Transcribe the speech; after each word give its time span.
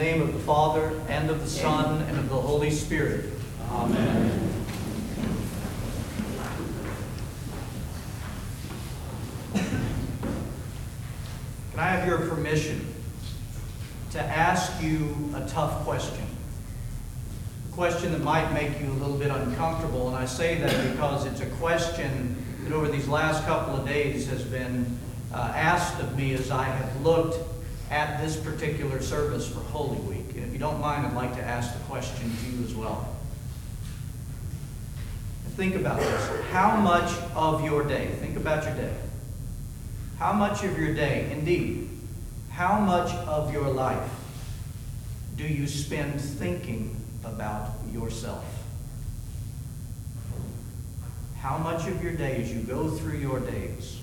name 0.00 0.22
of 0.22 0.32
the 0.32 0.40
Father, 0.40 0.98
and 1.10 1.28
of 1.28 1.40
the 1.40 1.46
Son, 1.46 2.00
and 2.00 2.18
of 2.18 2.30
the 2.30 2.34
Holy 2.34 2.70
Spirit. 2.70 3.26
Amen. 3.70 4.50
Can 9.52 9.66
I 11.76 11.84
have 11.84 12.08
your 12.08 12.16
permission 12.30 12.94
to 14.12 14.22
ask 14.22 14.82
you 14.82 15.14
a 15.34 15.46
tough 15.46 15.84
question? 15.84 16.24
A 17.70 17.74
question 17.74 18.12
that 18.12 18.22
might 18.22 18.50
make 18.54 18.80
you 18.80 18.88
a 18.88 18.94
little 18.94 19.18
bit 19.18 19.30
uncomfortable, 19.30 20.08
and 20.08 20.16
I 20.16 20.24
say 20.24 20.54
that 20.62 20.92
because 20.92 21.26
it's 21.26 21.42
a 21.42 21.50
question 21.56 22.42
that 22.64 22.72
over 22.72 22.88
these 22.88 23.06
last 23.06 23.44
couple 23.44 23.76
of 23.76 23.86
days 23.86 24.26
has 24.28 24.42
been 24.44 24.98
uh, 25.34 25.52
asked 25.54 26.00
of 26.00 26.16
me 26.16 26.32
as 26.32 26.50
I 26.50 26.64
have 26.64 27.02
looked 27.02 27.49
at 27.90 28.22
this 28.22 28.36
particular 28.36 29.02
service 29.02 29.48
for 29.48 29.60
Holy 29.60 29.98
Week. 29.98 30.36
And 30.36 30.44
if 30.44 30.52
you 30.52 30.58
don't 30.58 30.80
mind, 30.80 31.06
I'd 31.06 31.14
like 31.14 31.34
to 31.34 31.42
ask 31.42 31.72
the 31.74 31.80
question 31.84 32.30
to 32.30 32.50
you 32.50 32.64
as 32.64 32.74
well. 32.74 33.16
Think 35.56 35.74
about 35.74 35.98
this. 35.98 36.30
How 36.52 36.76
much 36.80 37.12
of 37.34 37.64
your 37.64 37.82
day, 37.84 38.12
think 38.20 38.36
about 38.36 38.64
your 38.64 38.74
day, 38.74 38.94
how 40.18 40.32
much 40.32 40.62
of 40.64 40.78
your 40.78 40.94
day, 40.94 41.28
indeed, 41.32 41.88
how 42.50 42.78
much 42.78 43.12
of 43.26 43.52
your 43.52 43.68
life 43.68 44.10
do 45.36 45.44
you 45.44 45.66
spend 45.66 46.20
thinking 46.20 46.96
about 47.24 47.72
yourself? 47.92 48.44
How 51.38 51.58
much 51.58 51.86
of 51.88 52.02
your 52.02 52.12
day, 52.12 52.42
as 52.42 52.52
you 52.52 52.60
go 52.60 52.88
through 52.88 53.18
your 53.18 53.40
days, 53.40 53.98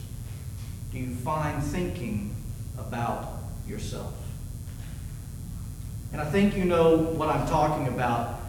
do 0.92 0.98
you 0.98 1.16
find 1.16 1.64
thinking 1.64 2.36
about 2.78 3.37
yourself? 3.68 4.14
And 6.12 6.22
I 6.22 6.26
think 6.26 6.56
you 6.56 6.66
know 6.66 6.98
what 6.98 7.30
I'm 7.30 7.48
talking 7.48 7.88
about. 7.88 8.40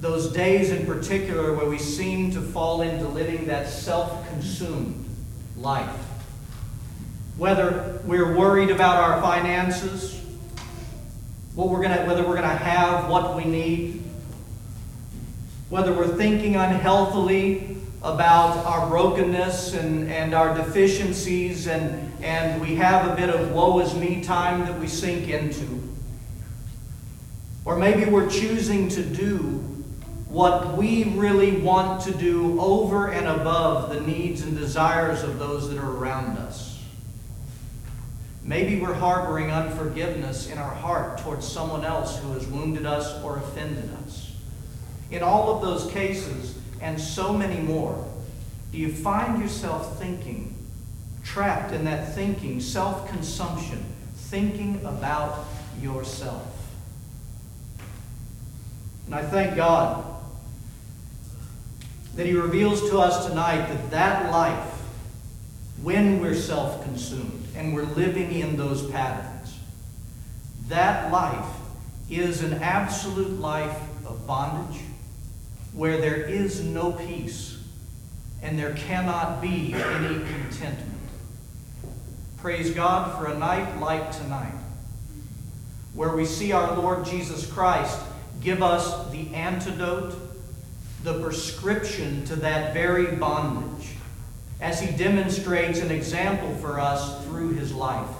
Those 0.00 0.32
days 0.32 0.70
in 0.70 0.86
particular 0.86 1.54
where 1.54 1.68
we 1.68 1.78
seem 1.78 2.30
to 2.32 2.40
fall 2.40 2.82
into 2.82 3.08
living 3.08 3.46
that 3.46 3.68
self 3.68 4.28
consumed 4.28 5.04
life. 5.56 5.90
Whether 7.36 8.00
we're 8.04 8.36
worried 8.36 8.70
about 8.70 8.96
our 8.98 9.20
finances, 9.20 10.20
what 11.54 11.68
we're 11.68 11.82
gonna, 11.82 12.04
whether 12.06 12.22
we're 12.22 12.36
going 12.36 12.42
to 12.42 12.48
have 12.48 13.08
what 13.08 13.36
we 13.36 13.44
need, 13.44 14.02
whether 15.68 15.92
we're 15.92 16.16
thinking 16.16 16.54
unhealthily 16.54 17.77
about 18.02 18.64
our 18.64 18.88
brokenness 18.88 19.74
and, 19.74 20.10
and 20.10 20.34
our 20.34 20.54
deficiencies, 20.54 21.66
and, 21.66 22.12
and 22.22 22.60
we 22.60 22.76
have 22.76 23.10
a 23.10 23.16
bit 23.16 23.28
of 23.28 23.52
woe 23.52 23.80
is 23.80 23.94
me 23.94 24.22
time 24.22 24.60
that 24.60 24.78
we 24.78 24.86
sink 24.86 25.28
into. 25.28 25.82
Or 27.64 27.76
maybe 27.76 28.04
we're 28.10 28.30
choosing 28.30 28.88
to 28.90 29.02
do 29.02 29.64
what 30.28 30.76
we 30.76 31.04
really 31.04 31.52
want 31.52 32.02
to 32.02 32.12
do 32.12 32.60
over 32.60 33.08
and 33.08 33.26
above 33.26 33.92
the 33.92 34.00
needs 34.00 34.42
and 34.42 34.56
desires 34.56 35.22
of 35.22 35.38
those 35.38 35.68
that 35.68 35.78
are 35.78 35.90
around 35.90 36.38
us. 36.38 36.82
Maybe 38.44 38.80
we're 38.80 38.94
harboring 38.94 39.50
unforgiveness 39.50 40.48
in 40.50 40.56
our 40.56 40.74
heart 40.74 41.18
towards 41.18 41.46
someone 41.46 41.84
else 41.84 42.18
who 42.18 42.32
has 42.32 42.46
wounded 42.46 42.86
us 42.86 43.22
or 43.22 43.36
offended 43.36 43.90
us. 44.06 44.32
In 45.10 45.22
all 45.22 45.54
of 45.54 45.62
those 45.62 45.90
cases, 45.90 46.56
and 46.80 47.00
so 47.00 47.32
many 47.32 47.60
more, 47.60 48.06
do 48.72 48.78
you 48.78 48.92
find 48.92 49.40
yourself 49.40 49.98
thinking, 49.98 50.54
trapped 51.24 51.72
in 51.72 51.84
that 51.84 52.14
thinking, 52.14 52.60
self 52.60 53.08
consumption, 53.08 53.84
thinking 54.14 54.80
about 54.84 55.46
yourself? 55.80 56.54
And 59.06 59.14
I 59.14 59.22
thank 59.22 59.56
God 59.56 60.04
that 62.14 62.26
He 62.26 62.34
reveals 62.34 62.88
to 62.90 62.98
us 62.98 63.26
tonight 63.26 63.66
that 63.68 63.90
that 63.90 64.30
life, 64.30 64.74
when 65.82 66.20
we're 66.20 66.34
self 66.34 66.82
consumed 66.84 67.46
and 67.56 67.74
we're 67.74 67.84
living 67.84 68.32
in 68.32 68.56
those 68.56 68.88
patterns, 68.90 69.58
that 70.68 71.10
life 71.10 71.46
is 72.10 72.42
an 72.42 72.54
absolute 72.54 73.40
life 73.40 73.76
of 74.06 74.26
bondage 74.26 74.80
where 75.78 75.98
there 75.98 76.16
is 76.16 76.60
no 76.60 76.90
peace 76.90 77.56
and 78.42 78.58
there 78.58 78.72
cannot 78.74 79.40
be 79.40 79.72
any 79.72 80.16
contentment. 80.16 80.98
Praise 82.38 82.72
God 82.72 83.16
for 83.16 83.26
a 83.26 83.38
night 83.38 83.78
like 83.78 84.10
tonight, 84.10 84.54
where 85.94 86.16
we 86.16 86.24
see 86.24 86.50
our 86.50 86.76
Lord 86.76 87.04
Jesus 87.04 87.46
Christ 87.46 87.96
give 88.40 88.60
us 88.60 89.08
the 89.12 89.32
antidote, 89.32 90.16
the 91.04 91.22
prescription 91.22 92.24
to 92.24 92.34
that 92.34 92.74
very 92.74 93.14
bondage, 93.14 93.90
as 94.60 94.80
he 94.80 94.96
demonstrates 94.96 95.78
an 95.78 95.92
example 95.92 96.52
for 96.56 96.80
us 96.80 97.24
through 97.24 97.50
his 97.50 97.72
life. 97.72 98.10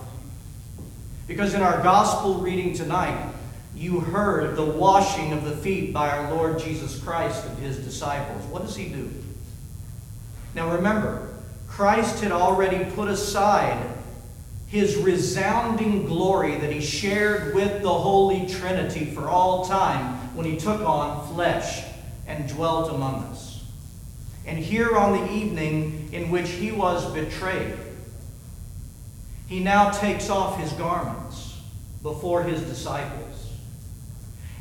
Because 1.27 1.55
in 1.55 1.63
our 1.63 1.83
gospel 1.83 2.35
reading 2.35 2.73
tonight, 2.73 3.33
you 3.79 4.01
heard 4.01 4.57
the 4.57 4.65
washing 4.65 5.33
of 5.33 5.45
the 5.45 5.57
feet 5.57 5.93
by 5.93 6.11
our 6.11 6.35
Lord 6.35 6.59
Jesus 6.59 6.99
Christ 6.99 7.45
of 7.47 7.59
his 7.59 7.79
disciples. 7.79 8.45
What 8.47 8.63
does 8.63 8.75
he 8.75 8.89
do? 8.89 9.09
Now 10.55 10.75
remember, 10.75 11.33
Christ 11.69 12.21
had 12.23 12.33
already 12.33 12.91
put 12.91 13.09
aside 13.09 13.79
his 14.67 14.97
resounding 14.97 16.07
glory 16.07 16.57
that 16.57 16.73
he 16.73 16.81
shared 16.81 17.55
with 17.55 17.83
the 17.83 17.93
Holy 17.93 18.49
Trinity 18.49 19.05
for 19.05 19.29
all 19.29 19.65
time 19.65 20.17
when 20.35 20.45
he 20.45 20.57
took 20.57 20.81
on 20.81 21.33
flesh 21.33 21.85
and 22.27 22.49
dwelt 22.49 22.93
among 22.93 23.23
us. 23.25 23.65
And 24.45 24.59
here 24.59 24.97
on 24.97 25.13
the 25.13 25.33
evening 25.33 26.09
in 26.13 26.31
which 26.31 26.51
he 26.51 26.73
was 26.73 27.11
betrayed, 27.13 27.75
he 29.47 29.61
now 29.61 29.91
takes 29.91 30.29
off 30.29 30.59
his 30.59 30.73
garments 30.73 31.59
before 32.03 32.43
his 32.43 32.61
disciples. 32.63 33.48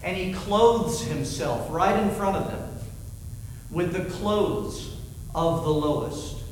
And 0.04 0.16
he 0.16 0.34
clothes 0.34 1.02
himself 1.02 1.68
right 1.70 2.02
in 2.02 2.12
front 2.12 2.38
of 2.38 2.52
them 2.52 2.70
with 3.72 3.94
the 3.94 4.06
clothes 4.16 4.96
of 5.36 5.64
the 5.64 5.70
lowest, 5.70 6.44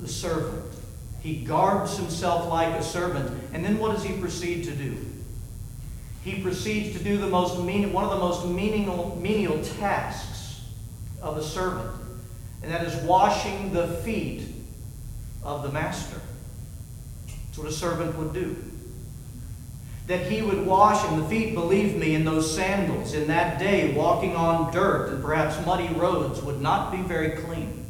the 0.00 0.08
servant. 0.08 0.64
He 1.20 1.36
garbs 1.36 1.96
himself 1.96 2.48
like 2.48 2.74
a 2.74 2.82
servant. 2.82 3.42
And 3.52 3.64
then 3.64 3.78
what 3.78 3.94
does 3.94 4.04
he 4.04 4.18
proceed 4.18 4.64
to 4.64 4.72
do? 4.72 4.96
He 6.24 6.40
proceeds 6.40 6.96
to 6.96 7.04
do 7.04 7.18
the 7.18 7.26
most 7.26 7.60
mean, 7.60 7.92
one 7.92 8.04
of 8.04 8.10
the 8.10 8.18
most 8.18 8.46
menial, 8.46 9.18
menial 9.20 9.62
tasks 9.62 10.62
of 11.20 11.36
a 11.36 11.42
servant, 11.42 11.90
and 12.62 12.72
that 12.72 12.84
is 12.84 12.94
washing 13.02 13.72
the 13.72 13.88
feet 13.88 14.42
of 15.42 15.62
the 15.62 15.70
master. 15.70 16.20
That's 17.26 17.58
what 17.58 17.68
a 17.68 17.72
servant 17.72 18.16
would 18.16 18.32
do. 18.32 18.56
That 20.06 20.30
he 20.30 20.42
would 20.42 20.66
wash, 20.66 21.02
and 21.08 21.22
the 21.22 21.28
feet, 21.28 21.54
believe 21.54 21.96
me, 21.96 22.14
in 22.14 22.24
those 22.24 22.54
sandals 22.54 23.14
in 23.14 23.26
that 23.28 23.58
day, 23.58 23.94
walking 23.94 24.36
on 24.36 24.72
dirt 24.72 25.10
and 25.10 25.22
perhaps 25.22 25.64
muddy 25.64 25.88
roads, 25.94 26.42
would 26.42 26.60
not 26.60 26.92
be 26.92 26.98
very 26.98 27.30
clean. 27.30 27.86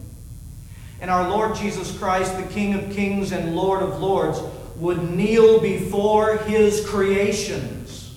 And 1.01 1.11
our 1.11 1.29
Lord 1.29 1.57
Jesus 1.57 1.97
Christ, 1.99 2.37
the 2.37 2.45
King 2.45 2.75
of 2.75 2.93
kings 2.93 3.33
and 3.33 3.57
Lord 3.57 3.83
of 3.83 4.01
lords, 4.01 4.41
would 4.77 5.11
kneel 5.11 5.61
before 5.61 6.39
his 6.39 6.87
creations, 6.89 8.17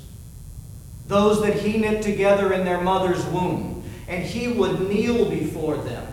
those 1.08 1.42
that 1.42 1.60
he 1.60 1.78
knit 1.78 2.02
together 2.04 2.54
in 2.54 2.66
their 2.66 2.82
mother's 2.82 3.26
womb. 3.26 3.84
And 4.08 4.24
he 4.24 4.48
would 4.48 4.88
kneel 4.88 5.30
before 5.30 5.76
them. 5.78 6.08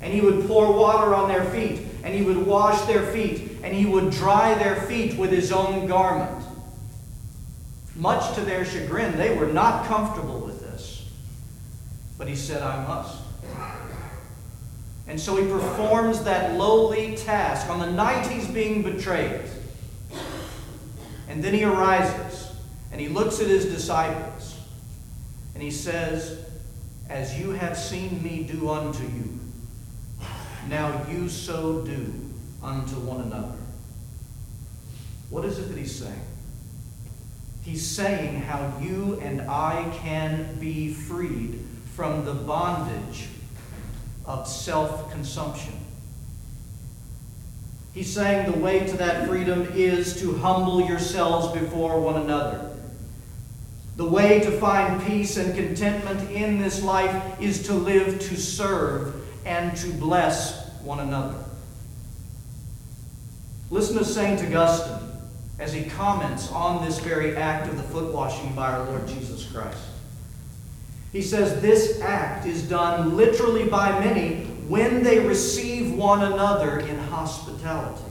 And 0.00 0.12
he 0.12 0.20
would 0.20 0.46
pour 0.46 0.72
water 0.72 1.12
on 1.12 1.28
their 1.28 1.44
feet, 1.46 1.80
and 2.04 2.14
he 2.14 2.22
would 2.22 2.46
wash 2.46 2.80
their 2.82 3.04
feet, 3.06 3.58
and 3.64 3.74
he 3.74 3.84
would 3.84 4.10
dry 4.10 4.54
their 4.54 4.76
feet 4.82 5.18
with 5.18 5.32
his 5.32 5.50
own 5.50 5.88
garment. 5.88 6.44
Much 7.98 8.32
to 8.36 8.42
their 8.42 8.64
chagrin, 8.64 9.16
they 9.16 9.34
were 9.34 9.48
not 9.48 9.84
comfortable 9.86 10.38
with 10.38 10.60
this. 10.60 11.10
But 12.16 12.28
he 12.28 12.36
said, 12.36 12.62
I 12.62 12.86
must. 12.86 13.18
And 15.08 15.18
so 15.20 15.34
he 15.34 15.50
performs 15.50 16.22
that 16.22 16.56
lowly 16.56 17.16
task 17.16 17.68
on 17.68 17.80
the 17.80 17.90
night 17.90 18.24
he's 18.28 18.46
being 18.46 18.84
betrayed. 18.84 19.40
And 21.28 21.42
then 21.42 21.52
he 21.52 21.64
arises 21.64 22.52
and 22.92 23.00
he 23.00 23.08
looks 23.08 23.40
at 23.40 23.48
his 23.48 23.64
disciples 23.64 24.56
and 25.54 25.62
he 25.62 25.72
says, 25.72 26.38
As 27.08 27.36
you 27.36 27.50
have 27.50 27.76
seen 27.76 28.22
me 28.22 28.44
do 28.44 28.70
unto 28.70 29.02
you, 29.02 29.40
now 30.68 31.04
you 31.10 31.28
so 31.28 31.82
do 31.82 32.14
unto 32.62 32.94
one 33.00 33.22
another. 33.22 33.56
What 35.30 35.44
is 35.44 35.58
it 35.58 35.62
that 35.62 35.76
he's 35.76 35.98
saying? 35.98 36.20
He's 37.68 37.86
saying 37.86 38.40
how 38.40 38.72
you 38.80 39.20
and 39.20 39.42
I 39.42 39.94
can 39.98 40.56
be 40.58 40.94
freed 40.94 41.62
from 41.94 42.24
the 42.24 42.32
bondage 42.32 43.28
of 44.24 44.48
self 44.48 45.12
consumption. 45.12 45.74
He's 47.92 48.10
saying 48.10 48.50
the 48.50 48.58
way 48.58 48.86
to 48.86 48.96
that 48.96 49.28
freedom 49.28 49.68
is 49.74 50.18
to 50.20 50.38
humble 50.38 50.80
yourselves 50.80 51.60
before 51.60 52.00
one 52.00 52.16
another. 52.16 52.74
The 53.96 54.08
way 54.08 54.40
to 54.40 54.50
find 54.52 55.04
peace 55.04 55.36
and 55.36 55.54
contentment 55.54 56.30
in 56.30 56.62
this 56.62 56.82
life 56.82 57.38
is 57.38 57.64
to 57.66 57.74
live 57.74 58.18
to 58.18 58.36
serve 58.36 59.14
and 59.44 59.76
to 59.76 59.92
bless 59.92 60.70
one 60.80 61.00
another. 61.00 61.44
Listen 63.68 63.98
to 63.98 64.06
St. 64.06 64.40
Augustine 64.40 65.07
as 65.58 65.72
he 65.72 65.84
comments 65.84 66.50
on 66.52 66.84
this 66.84 66.98
very 67.00 67.36
act 67.36 67.68
of 67.68 67.76
the 67.76 67.82
foot 67.82 68.12
washing 68.12 68.54
by 68.54 68.72
our 68.72 68.84
Lord 68.84 69.06
Jesus 69.08 69.50
Christ. 69.50 69.82
He 71.12 71.22
says, 71.22 71.60
This 71.60 72.00
act 72.00 72.46
is 72.46 72.62
done 72.68 73.16
literally 73.16 73.66
by 73.66 73.98
many 73.98 74.44
when 74.68 75.02
they 75.02 75.18
receive 75.18 75.92
one 75.94 76.22
another 76.22 76.80
in 76.80 76.98
hospitality. 76.98 78.04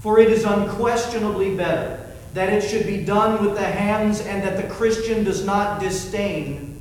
For 0.00 0.18
it 0.18 0.30
is 0.30 0.44
unquestionably 0.44 1.54
better 1.54 2.06
that 2.34 2.52
it 2.52 2.62
should 2.62 2.86
be 2.86 3.04
done 3.04 3.44
with 3.44 3.54
the 3.54 3.64
hands 3.64 4.20
and 4.20 4.42
that 4.42 4.56
the 4.56 4.74
Christian 4.74 5.24
does 5.24 5.44
not 5.44 5.80
disdain 5.80 6.80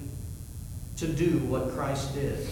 to 0.97 1.07
do 1.07 1.39
what 1.39 1.71
Christ 1.71 2.13
did. 2.13 2.47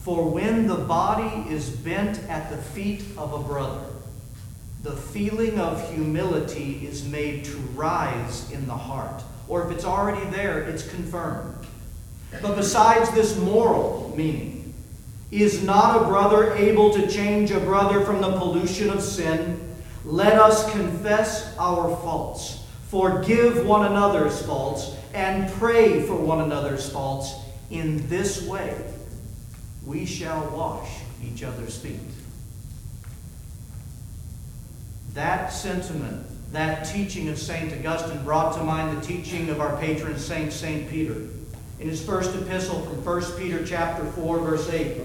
For 0.00 0.28
when 0.28 0.66
the 0.66 0.76
body 0.76 1.48
is 1.48 1.70
bent 1.70 2.18
at 2.28 2.50
the 2.50 2.56
feet 2.56 3.04
of 3.16 3.32
a 3.32 3.38
brother, 3.38 3.91
the 4.82 4.96
feeling 4.96 5.60
of 5.60 5.92
humility 5.92 6.86
is 6.86 7.06
made 7.06 7.44
to 7.44 7.56
rise 7.74 8.50
in 8.50 8.66
the 8.66 8.76
heart. 8.76 9.22
Or 9.46 9.64
if 9.64 9.70
it's 9.70 9.84
already 9.84 10.28
there, 10.30 10.60
it's 10.60 10.88
confirmed. 10.88 11.66
But 12.40 12.56
besides 12.56 13.10
this 13.10 13.38
moral 13.38 14.12
meaning, 14.16 14.74
is 15.30 15.62
not 15.62 16.02
a 16.02 16.04
brother 16.06 16.52
able 16.54 16.92
to 16.94 17.06
change 17.06 17.50
a 17.50 17.60
brother 17.60 18.04
from 18.04 18.20
the 18.20 18.36
pollution 18.36 18.90
of 18.90 19.02
sin? 19.02 19.58
Let 20.04 20.34
us 20.34 20.70
confess 20.72 21.56
our 21.58 21.96
faults, 21.98 22.64
forgive 22.88 23.64
one 23.64 23.86
another's 23.86 24.42
faults, 24.42 24.96
and 25.14 25.50
pray 25.52 26.02
for 26.02 26.16
one 26.16 26.40
another's 26.40 26.90
faults. 26.90 27.34
In 27.70 28.08
this 28.08 28.42
way, 28.42 28.76
we 29.86 30.04
shall 30.04 30.48
wash 30.50 30.90
each 31.22 31.42
other's 31.42 31.78
feet. 31.78 32.00
That 35.14 35.52
sentiment, 35.52 36.26
that 36.52 36.84
teaching 36.84 37.28
of 37.28 37.38
St. 37.38 37.72
Augustine 37.72 38.24
brought 38.24 38.56
to 38.56 38.64
mind 38.64 38.96
the 38.96 39.06
teaching 39.06 39.50
of 39.50 39.60
our 39.60 39.76
patron 39.76 40.18
saint, 40.18 40.52
St. 40.52 40.88
Peter, 40.88 41.28
in 41.80 41.88
his 41.88 42.02
first 42.02 42.34
epistle 42.34 42.80
from 42.82 43.04
1 43.04 43.38
Peter 43.38 43.64
chapter 43.64 44.04
4, 44.12 44.38
verse 44.38 44.70
8, 44.70 44.98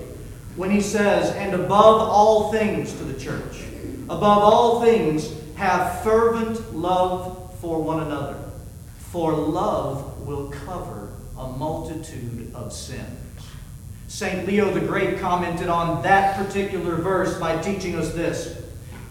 when 0.56 0.72
he 0.72 0.80
says, 0.80 1.36
And 1.36 1.54
above 1.54 2.02
all 2.02 2.52
things 2.54 2.94
to 2.94 3.04
the 3.04 3.20
church, 3.20 3.64
above 4.06 4.44
all 4.44 4.82
things, 4.82 5.34
have 5.56 6.04
fervent 6.04 6.74
love 6.74 7.54
for 7.60 7.82
one 7.82 8.04
another, 8.04 8.38
for 9.12 9.34
love 9.34 10.26
will 10.26 10.50
cover 10.50 11.10
a 11.38 11.50
multitude 11.50 12.54
of 12.56 12.72
sins. 12.72 13.20
St. 14.08 14.48
Leo 14.48 14.74
the 14.74 14.80
Great 14.80 15.20
commented 15.20 15.68
on 15.68 16.02
that 16.04 16.38
particular 16.38 16.96
verse 16.96 17.38
by 17.38 17.62
teaching 17.62 17.96
us 17.96 18.14
this 18.14 18.64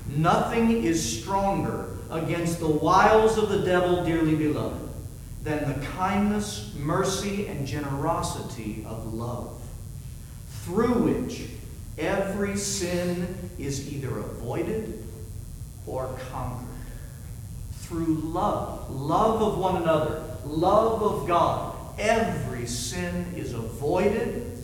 Nothing 0.09 0.85
is 0.85 1.21
stronger 1.21 1.89
against 2.11 2.61
the 2.61 2.69
wiles 2.69 3.39
of 3.39 3.49
the 3.49 3.65
devil, 3.65 4.05
dearly 4.05 4.37
beloved, 4.37 4.89
than 5.43 5.69
the 5.69 5.87
kindness, 5.87 6.73
mercy, 6.79 7.47
and 7.47 7.67
generosity 7.67 8.85
of 8.89 9.13
love, 9.13 9.61
through 10.65 10.95
which 10.95 11.49
every 11.99 12.57
sin 12.57 13.51
is 13.59 13.93
either 13.93 14.19
avoided 14.19 15.03
or 15.87 16.09
conquered. 16.31 16.67
Through 17.81 18.15
love, 18.17 18.91
love 18.91 19.43
of 19.43 19.59
one 19.59 19.83
another, 19.83 20.25
love 20.45 21.03
of 21.03 21.29
God, 21.29 21.77
every 21.99 22.67
sin 22.67 23.33
is 23.37 23.53
avoided 23.53 24.63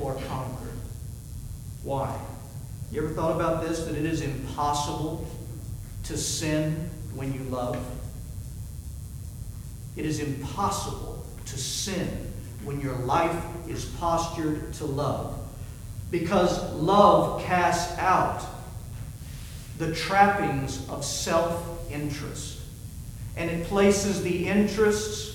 or 0.00 0.14
conquered. 0.14 0.78
Why? 1.82 2.16
You 2.90 3.04
ever 3.04 3.12
thought 3.12 3.34
about 3.34 3.62
this? 3.62 3.84
That 3.84 3.96
it 3.96 4.04
is 4.04 4.20
impossible 4.20 5.26
to 6.04 6.16
sin 6.16 6.90
when 7.14 7.32
you 7.32 7.40
love? 7.44 7.78
It 9.96 10.06
is 10.06 10.20
impossible 10.20 11.24
to 11.46 11.58
sin 11.58 12.32
when 12.64 12.80
your 12.80 12.96
life 12.96 13.44
is 13.68 13.84
postured 13.84 14.72
to 14.74 14.86
love. 14.86 15.38
Because 16.10 16.72
love 16.74 17.42
casts 17.42 17.96
out 17.98 18.44
the 19.78 19.94
trappings 19.94 20.88
of 20.88 21.04
self 21.04 21.90
interest. 21.90 22.60
And 23.36 23.50
it 23.50 23.66
places 23.66 24.22
the 24.22 24.46
interests 24.46 25.33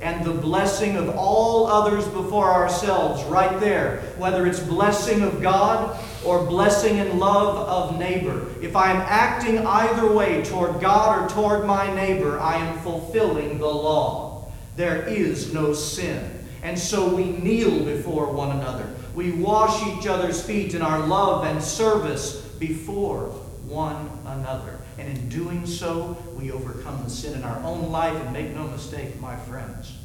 and 0.00 0.24
the 0.24 0.32
blessing 0.32 0.96
of 0.96 1.16
all 1.16 1.66
others 1.66 2.06
before 2.08 2.52
ourselves 2.52 3.22
right 3.24 3.60
there, 3.60 4.00
whether 4.18 4.46
it's 4.46 4.60
blessing 4.60 5.22
of 5.22 5.40
God 5.40 5.98
or 6.24 6.44
blessing 6.44 6.98
and 6.98 7.18
love 7.20 7.56
of 7.68 7.98
neighbor. 7.98 8.46
If 8.60 8.76
I 8.76 8.90
am 8.90 9.00
acting 9.02 9.64
either 9.64 10.12
way 10.12 10.42
toward 10.42 10.80
God 10.80 11.22
or 11.22 11.28
toward 11.34 11.66
my 11.66 11.94
neighbor, 11.94 12.40
I 12.40 12.56
am 12.56 12.78
fulfilling 12.80 13.58
the 13.58 13.66
law. 13.66 14.52
There 14.76 15.02
is 15.04 15.54
no 15.54 15.72
sin. 15.72 16.44
And 16.62 16.78
so 16.78 17.14
we 17.14 17.24
kneel 17.24 17.84
before 17.84 18.32
one 18.32 18.56
another. 18.56 18.88
We 19.14 19.32
wash 19.32 19.86
each 19.86 20.06
other's 20.06 20.42
feet 20.42 20.74
in 20.74 20.82
our 20.82 21.06
love 21.06 21.44
and 21.44 21.62
service 21.62 22.40
before 22.58 23.26
one 23.66 24.10
another. 24.26 24.78
And 24.98 25.08
in 25.08 25.28
doing 25.28 25.66
so, 25.66 26.16
we 26.38 26.52
overcome 26.52 27.02
the 27.02 27.10
sin 27.10 27.34
in 27.34 27.44
our 27.44 27.60
own 27.64 27.90
life. 27.90 28.14
And 28.14 28.32
make 28.32 28.54
no 28.54 28.66
mistake, 28.68 29.20
my 29.20 29.36
friends, 29.36 29.96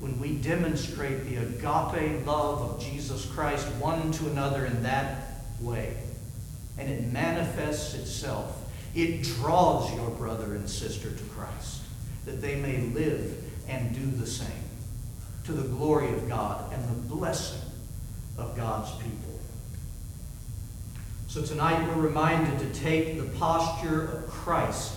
when 0.00 0.18
we 0.18 0.34
demonstrate 0.36 1.24
the 1.26 1.36
agape 1.36 2.26
love 2.26 2.62
of 2.62 2.82
Jesus 2.82 3.24
Christ 3.26 3.66
one 3.78 4.10
to 4.12 4.28
another 4.28 4.66
in 4.66 4.82
that 4.82 5.44
way, 5.60 5.96
and 6.76 6.90
it 6.90 7.12
manifests 7.12 7.94
itself, 7.94 8.58
it 8.94 9.22
draws 9.22 9.94
your 9.94 10.10
brother 10.10 10.54
and 10.54 10.68
sister 10.68 11.10
to 11.10 11.24
Christ, 11.24 11.82
that 12.24 12.42
they 12.42 12.56
may 12.56 12.78
live 12.78 13.44
and 13.68 13.94
do 13.94 14.04
the 14.18 14.26
same, 14.26 14.48
to 15.44 15.52
the 15.52 15.68
glory 15.68 16.12
of 16.12 16.28
God 16.28 16.72
and 16.72 16.82
the 16.88 17.14
blessing 17.14 17.60
of 18.36 18.56
God's 18.56 18.90
people. 18.96 19.21
So 21.32 21.40
tonight 21.40 21.88
we're 21.88 22.02
reminded 22.02 22.58
to 22.58 22.78
take 22.78 23.16
the 23.16 23.24
posture 23.38 24.02
of 24.04 24.26
Christ, 24.28 24.92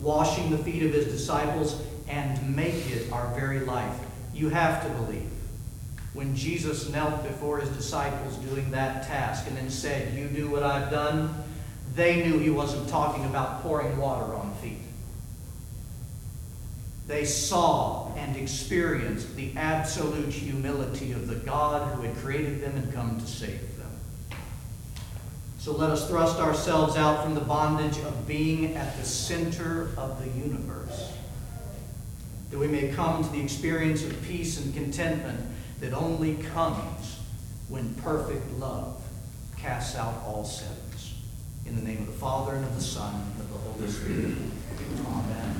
washing 0.00 0.48
the 0.48 0.58
feet 0.58 0.84
of 0.84 0.92
his 0.92 1.06
disciples, 1.06 1.82
and 2.06 2.54
make 2.54 2.88
it 2.92 3.10
our 3.10 3.26
very 3.34 3.58
life. 3.58 3.98
You 4.32 4.50
have 4.50 4.84
to 4.84 4.88
believe. 5.02 5.28
When 6.14 6.36
Jesus 6.36 6.88
knelt 6.90 7.24
before 7.24 7.58
his 7.58 7.70
disciples 7.70 8.36
doing 8.36 8.70
that 8.70 9.08
task 9.08 9.48
and 9.48 9.56
then 9.56 9.68
said, 9.68 10.16
You 10.16 10.28
do 10.28 10.48
what 10.48 10.62
I've 10.62 10.92
done, 10.92 11.34
they 11.96 12.22
knew 12.22 12.38
he 12.38 12.50
wasn't 12.50 12.88
talking 12.88 13.24
about 13.24 13.64
pouring 13.64 13.98
water 13.98 14.32
on 14.32 14.54
feet. 14.62 14.78
They 17.08 17.24
saw 17.24 18.14
and 18.14 18.36
experienced 18.36 19.34
the 19.34 19.54
absolute 19.56 20.28
humility 20.28 21.10
of 21.10 21.26
the 21.26 21.34
God 21.34 21.96
who 21.96 22.02
had 22.02 22.16
created 22.18 22.62
them 22.62 22.76
and 22.76 22.94
come 22.94 23.18
to 23.18 23.26
save 23.26 23.60
them. 23.60 23.69
So 25.60 25.72
let 25.72 25.90
us 25.90 26.08
thrust 26.08 26.38
ourselves 26.38 26.96
out 26.96 27.22
from 27.22 27.34
the 27.34 27.42
bondage 27.42 27.98
of 27.98 28.26
being 28.26 28.76
at 28.76 28.96
the 28.96 29.04
center 29.04 29.90
of 29.98 30.18
the 30.18 30.30
universe, 30.40 31.12
that 32.50 32.58
we 32.58 32.66
may 32.66 32.88
come 32.88 33.22
to 33.22 33.30
the 33.30 33.42
experience 33.42 34.02
of 34.02 34.22
peace 34.22 34.58
and 34.58 34.72
contentment 34.72 35.38
that 35.80 35.92
only 35.92 36.36
comes 36.36 37.18
when 37.68 37.94
perfect 37.96 38.50
love 38.52 39.02
casts 39.58 39.96
out 39.96 40.22
all 40.24 40.46
sins. 40.46 41.16
In 41.66 41.76
the 41.76 41.82
name 41.82 41.98
of 41.98 42.06
the 42.06 42.12
Father, 42.12 42.54
and 42.54 42.64
of 42.64 42.74
the 42.74 42.80
Son, 42.80 43.14
and 43.14 43.40
of 43.42 43.52
the 43.52 43.58
Holy 43.58 43.86
Spirit. 43.86 44.38
Amen. 45.06 45.59